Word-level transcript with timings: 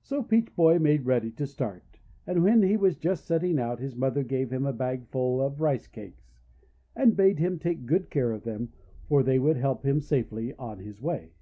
So 0.00 0.22
Peach 0.22 0.56
Boy 0.56 0.78
made 0.78 1.04
ready 1.04 1.30
to 1.32 1.46
start, 1.46 1.98
and 2.26 2.42
when 2.42 2.62
he 2.62 2.78
was 2.78 2.96
just 2.96 3.26
setting 3.26 3.58
out 3.58 3.78
his 3.78 3.94
mother 3.94 4.22
gave 4.22 4.50
him 4.50 4.64
a 4.64 4.72
bag 4.72 5.06
full 5.08 5.42
of 5.42 5.60
Rice 5.60 5.86
Cakes, 5.86 6.32
and 6.94 7.14
bade 7.14 7.38
him 7.38 7.58
take 7.58 7.84
good 7.84 8.08
care 8.08 8.32
of 8.32 8.44
them, 8.44 8.72
for 9.06 9.22
they 9.22 9.38
would 9.38 9.58
help 9.58 9.84
him 9.84 10.00
safely 10.00 10.54
on 10.54 10.78
his 10.78 11.02
way. 11.02 11.32